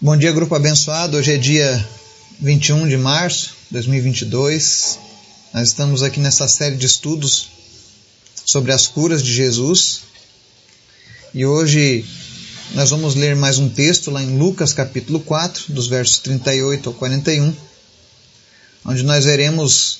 [0.00, 1.16] Bom dia, grupo abençoado.
[1.16, 1.88] Hoje é dia
[2.38, 4.96] 21 de março de 2022.
[5.52, 7.48] Nós estamos aqui nessa série de estudos
[8.46, 10.02] sobre as curas de Jesus.
[11.34, 12.04] E hoje
[12.76, 16.94] nós vamos ler mais um texto lá em Lucas capítulo 4, dos versos 38 ao
[16.94, 17.52] 41,
[18.84, 19.98] onde nós veremos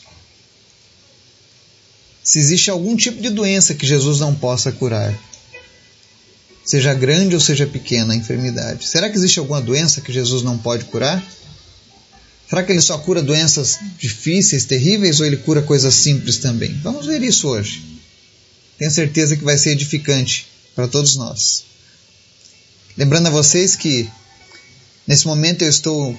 [2.22, 5.12] se existe algum tipo de doença que Jesus não possa curar
[6.68, 8.86] seja grande ou seja pequena a enfermidade.
[8.86, 11.26] Será que existe alguma doença que Jesus não pode curar?
[12.46, 16.74] Será que ele só cura doenças difíceis, terríveis, ou ele cura coisas simples também?
[16.82, 17.82] Vamos ver isso hoje.
[18.76, 21.64] Tenho certeza que vai ser edificante para todos nós.
[22.98, 24.06] Lembrando a vocês que
[25.06, 26.14] nesse momento eu estou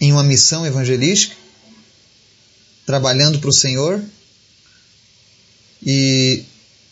[0.00, 1.34] em uma missão evangelística,
[2.86, 4.00] trabalhando para o Senhor,
[5.84, 6.44] e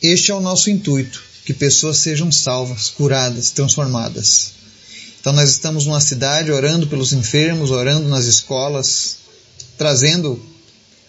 [0.03, 4.51] este é o nosso intuito que pessoas sejam salvas, curadas, transformadas.
[5.21, 9.19] Então nós estamos numa cidade orando pelos enfermos, orando nas escolas,
[9.79, 10.45] trazendo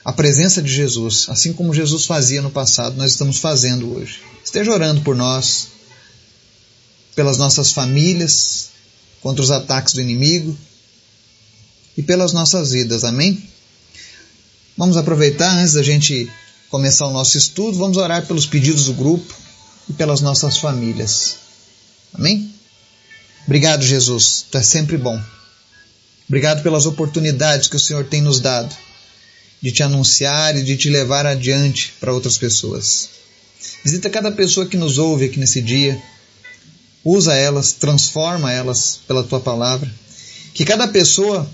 [0.05, 4.21] a presença de Jesus, assim como Jesus fazia no passado, nós estamos fazendo hoje.
[4.45, 5.69] Esteja orando por nós,
[7.15, 8.69] pelas nossas famílias,
[9.21, 10.55] contra os ataques do inimigo
[11.97, 13.03] e pelas nossas vidas.
[13.03, 13.43] Amém?
[14.77, 16.31] Vamos aproveitar antes da gente
[16.69, 19.46] começar o nosso estudo, vamos orar pelos pedidos do grupo
[19.89, 21.37] e pelas nossas famílias.
[22.13, 22.53] Amém?
[23.45, 24.45] Obrigado, Jesus.
[24.51, 25.21] Tu é sempre bom.
[26.27, 28.75] Obrigado pelas oportunidades que o Senhor tem nos dado
[29.61, 33.09] de te anunciar e de te levar adiante para outras pessoas.
[33.83, 36.01] Visita cada pessoa que nos ouve aqui nesse dia.
[37.03, 39.91] Usa elas, transforma elas pela tua palavra.
[40.53, 41.49] Que cada pessoa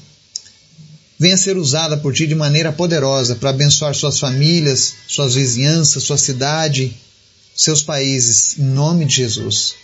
[1.20, 6.18] venha ser usada por ti de maneira poderosa para abençoar suas famílias, suas vizinhanças, sua
[6.18, 6.94] cidade,
[7.56, 9.76] seus países, em nome de Jesus.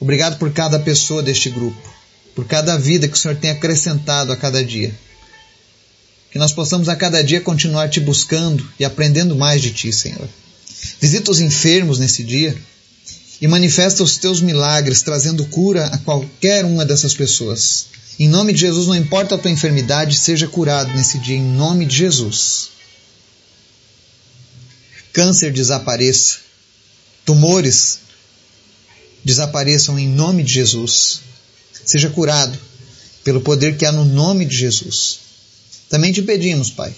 [0.00, 1.94] Obrigado por cada pessoa deste grupo,
[2.34, 4.94] por cada vida que o Senhor tem acrescentado a cada dia.
[6.30, 10.28] Que nós possamos a cada dia continuar te buscando e aprendendo mais de ti, Senhor.
[11.00, 12.56] Visita os enfermos nesse dia
[13.40, 17.86] e manifesta os teus milagres, trazendo cura a qualquer uma dessas pessoas.
[18.18, 21.86] Em nome de Jesus, não importa a tua enfermidade, seja curado nesse dia, em nome
[21.86, 22.70] de Jesus.
[25.12, 26.45] Câncer desapareça
[27.26, 27.98] tumores
[29.24, 31.20] desapareçam em nome de Jesus.
[31.84, 32.56] Seja curado
[33.24, 35.18] pelo poder que há no nome de Jesus.
[35.90, 36.94] Também te pedimos, Pai,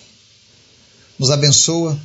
[1.18, 1.98] nos abençoa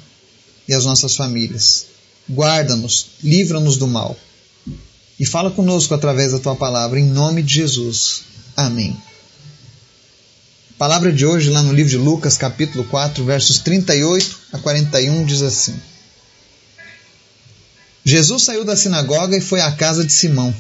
[0.67, 1.85] e as nossas famílias.
[2.29, 4.17] Guarda-nos, livra-nos do mal.
[5.19, 8.23] E fala conosco através da tua palavra, em nome de Jesus.
[8.55, 8.97] Amém.
[10.71, 15.25] A palavra de hoje, lá no livro de Lucas, capítulo 4, versos 38 a 41,
[15.25, 15.75] diz assim.
[18.05, 20.53] Jesus saiu da sinagoga e foi à casa de Simão.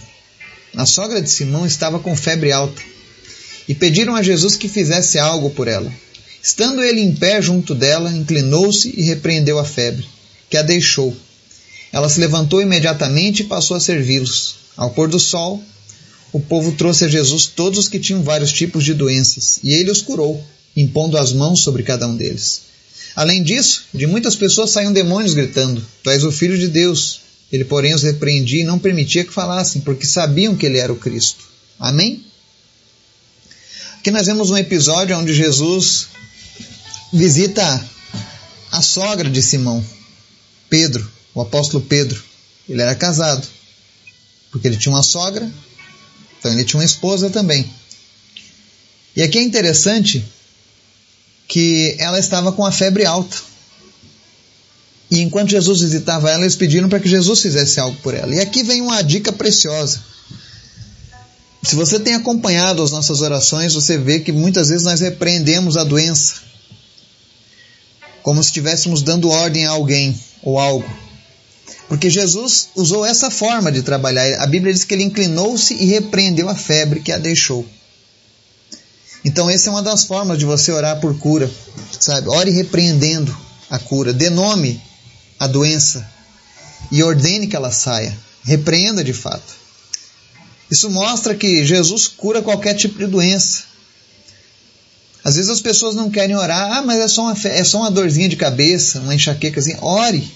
[0.75, 2.81] A sogra de Simão estava com febre alta
[3.67, 5.91] e pediram a Jesus que fizesse algo por ela.
[6.41, 10.05] Estando ele em pé junto dela, inclinou-se e repreendeu a febre,
[10.49, 11.15] que a deixou.
[11.91, 14.55] Ela se levantou imediatamente e passou a servi-los.
[14.75, 15.63] Ao pôr do sol,
[16.31, 19.91] o povo trouxe a Jesus todos os que tinham vários tipos de doenças, e ele
[19.91, 20.43] os curou,
[20.75, 22.61] impondo as mãos sobre cada um deles.
[23.15, 27.22] Além disso, de muitas pessoas saíam demônios gritando: Tu és o filho de Deus.
[27.53, 30.95] Ele, porém, os repreendia e não permitia que falassem, porque sabiam que ele era o
[30.95, 31.43] Cristo.
[31.79, 32.25] Amém?
[33.99, 36.07] Aqui nós vemos um episódio onde Jesus
[37.13, 37.87] visita
[38.71, 39.85] a sogra de Simão,
[40.67, 42.23] Pedro, o apóstolo Pedro.
[42.67, 43.47] Ele era casado,
[44.49, 45.47] porque ele tinha uma sogra,
[46.39, 47.71] então ele tinha uma esposa também.
[49.15, 50.25] E aqui é interessante
[51.47, 53.37] que ela estava com a febre alta.
[55.13, 58.33] E enquanto Jesus visitava ela, eles pediram para que Jesus fizesse algo por ela.
[58.33, 60.01] E aqui vem uma dica preciosa.
[61.61, 65.83] Se você tem acompanhado as nossas orações, você vê que muitas vezes nós repreendemos a
[65.83, 66.37] doença,
[68.23, 70.91] como se estivéssemos dando ordem a alguém ou algo.
[71.87, 74.41] Porque Jesus usou essa forma de trabalhar.
[74.41, 77.63] A Bíblia diz que ele inclinou-se e repreendeu a febre que a deixou.
[79.23, 81.51] Então, essa é uma das formas de você orar por cura,
[81.99, 82.29] sabe?
[82.29, 83.37] Ore repreendendo
[83.69, 84.11] a cura.
[84.11, 84.81] Dê nome
[85.43, 86.09] a doença
[86.91, 88.17] e ordene que ela saia.
[88.43, 89.53] Repreenda de fato.
[90.71, 93.63] Isso mostra que Jesus cura qualquer tipo de doença.
[95.23, 97.91] Às vezes as pessoas não querem orar, ah, mas é só uma, é só uma
[97.91, 99.75] dorzinha de cabeça, uma enxaqueca assim.
[99.81, 100.29] Ore.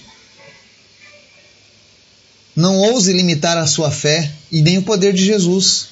[2.54, 5.88] Não ouse limitar a sua fé e nem o poder de Jesus.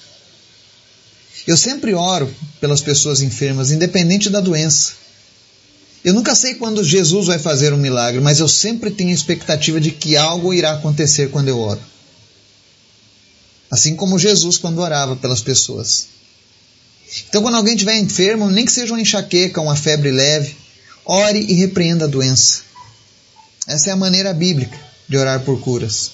[1.47, 5.06] Eu sempre oro pelas pessoas enfermas, independente da doença.
[6.06, 9.81] Eu nunca sei quando Jesus vai fazer um milagre, mas eu sempre tenho a expectativa
[9.81, 11.81] de que algo irá acontecer quando eu oro.
[13.69, 16.06] Assim como Jesus quando orava pelas pessoas.
[17.29, 20.56] Então, quando alguém estiver enfermo, nem que seja uma enxaqueca, uma febre leve,
[21.05, 22.62] ore e repreenda a doença.
[23.67, 26.12] Essa é a maneira bíblica de orar por curas.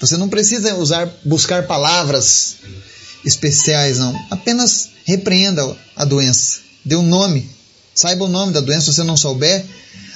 [0.00, 2.56] Você não precisa usar, buscar palavras
[3.24, 4.12] especiais, não.
[4.28, 6.62] Apenas repreenda a doença.
[6.84, 7.59] Dê um nome.
[7.94, 8.86] Saiba o nome da doença.
[8.86, 9.64] Se você não souber,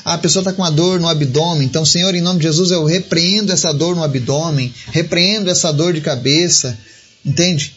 [0.04, 1.66] ah, a pessoa está com uma dor no abdômen.
[1.66, 5.92] Então, Senhor, em nome de Jesus, eu repreendo essa dor no abdômen, repreendo essa dor
[5.92, 6.78] de cabeça.
[7.24, 7.74] Entende?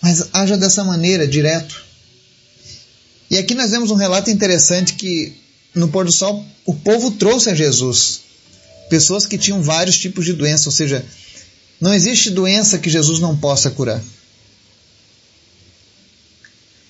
[0.00, 1.84] Mas haja dessa maneira, direto.
[3.30, 5.34] E aqui nós vemos um relato interessante que
[5.74, 8.20] no pôr do sol o povo trouxe a Jesus
[8.88, 11.04] pessoas que tinham vários tipos de doença, ou seja,
[11.80, 14.02] não existe doença que Jesus não possa curar.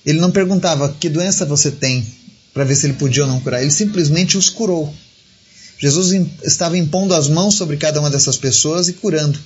[0.06, 2.06] Ele não perguntava que doença você tem
[2.54, 4.94] para ver se ele podia ou não curar, ele simplesmente os curou.
[5.78, 9.38] Jesus estava impondo as mãos sobre cada uma dessas pessoas e curando.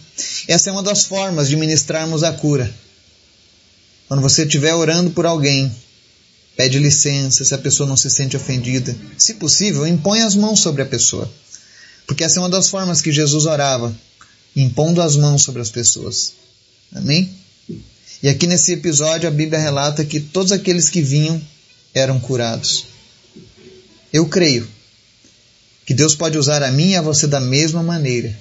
[0.47, 2.73] Essa é uma das formas de ministrarmos a cura.
[4.07, 5.75] Quando você estiver orando por alguém,
[6.57, 8.95] pede licença se a pessoa não se sente ofendida.
[9.19, 11.29] Se possível, impõe as mãos sobre a pessoa.
[12.07, 13.93] Porque essa é uma das formas que Jesus orava,
[14.55, 16.35] impondo as mãos sobre as pessoas.
[16.95, 17.33] Amém?
[18.23, 21.41] E aqui nesse episódio a Bíblia relata que todos aqueles que vinham
[21.95, 22.85] eram curados.
[24.13, 24.69] Eu creio
[25.87, 28.37] que Deus pode usar a mim e a você da mesma maneira.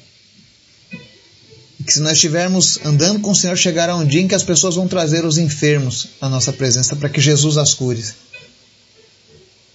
[1.79, 4.43] E que se nós estivermos andando com o Senhor, chegará um dia em que as
[4.43, 8.03] pessoas vão trazer os enfermos à nossa presença para que Jesus as cure.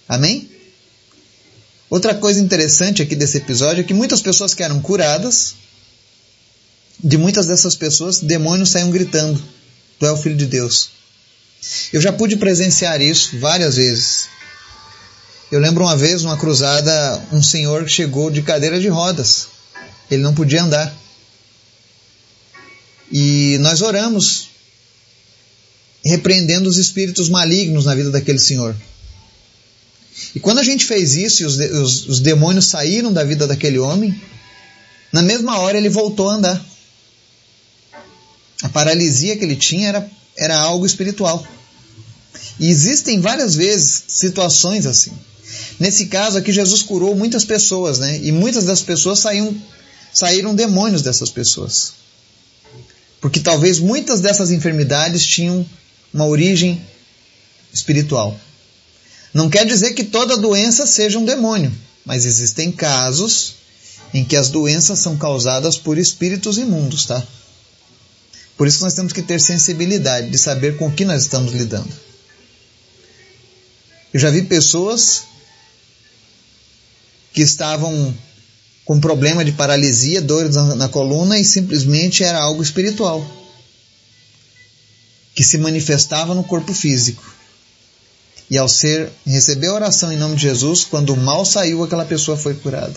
[0.07, 0.49] Amém?
[1.89, 5.55] Outra coisa interessante aqui desse episódio é que muitas pessoas que eram curadas,
[7.03, 9.41] de muitas dessas pessoas, demônios saíam gritando:
[9.99, 10.89] Tu é o Filho de Deus.
[11.91, 14.27] Eu já pude presenciar isso várias vezes.
[15.51, 19.47] Eu lembro uma vez, numa cruzada, um senhor chegou de cadeira de rodas.
[20.09, 20.93] Ele não podia andar.
[23.11, 24.49] E nós oramos,
[26.03, 28.75] repreendendo os espíritos malignos na vida daquele senhor.
[30.33, 33.79] E quando a gente fez isso e os, os, os demônios saíram da vida daquele
[33.79, 34.19] homem,
[35.11, 36.65] na mesma hora ele voltou a andar.
[38.61, 41.45] A paralisia que ele tinha era, era algo espiritual.
[42.59, 45.11] E existem várias vezes situações assim.
[45.79, 48.19] Nesse caso aqui, Jesus curou muitas pessoas, né?
[48.23, 49.55] E muitas das pessoas saíram,
[50.13, 51.93] saíram demônios dessas pessoas.
[53.19, 55.65] Porque talvez muitas dessas enfermidades tinham
[56.13, 56.81] uma origem
[57.73, 58.39] espiritual.
[59.33, 61.71] Não quer dizer que toda doença seja um demônio,
[62.05, 63.55] mas existem casos
[64.13, 67.21] em que as doenças são causadas por espíritos imundos, tá?
[68.57, 71.93] Por isso nós temos que ter sensibilidade de saber com o que nós estamos lidando.
[74.13, 75.23] Eu já vi pessoas
[77.33, 78.15] que estavam
[78.85, 83.25] com problema de paralisia, dores na, na coluna e simplesmente era algo espiritual
[85.33, 87.35] que se manifestava no corpo físico.
[88.49, 92.05] E ao ser receber a oração em nome de Jesus, quando o mal saiu, aquela
[92.05, 92.95] pessoa foi curada.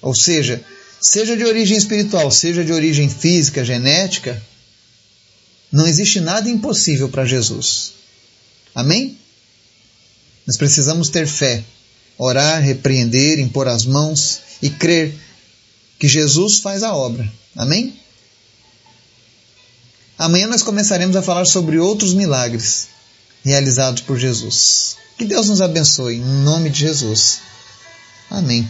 [0.00, 0.64] Ou seja,
[1.00, 4.40] seja de origem espiritual, seja de origem física, genética,
[5.72, 7.92] não existe nada impossível para Jesus.
[8.74, 9.16] Amém?
[10.46, 11.62] Nós precisamos ter fé,
[12.18, 15.14] orar, repreender, impor as mãos e crer
[15.98, 17.30] que Jesus faz a obra.
[17.54, 17.94] Amém?
[20.18, 22.88] Amanhã nós começaremos a falar sobre outros milagres
[23.44, 24.96] realizados por Jesus.
[25.16, 27.38] Que Deus nos abençoe, em nome de Jesus.
[28.30, 28.68] Amém.